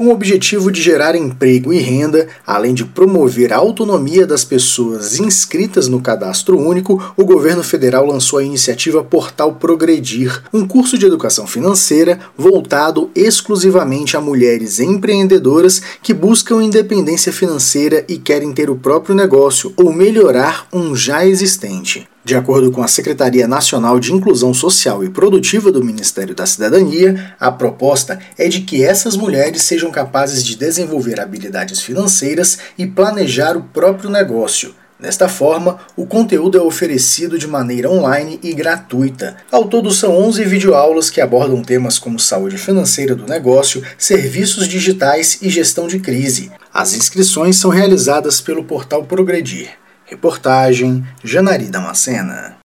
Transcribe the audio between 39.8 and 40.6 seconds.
são 11